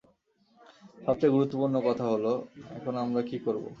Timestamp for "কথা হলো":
1.87-2.33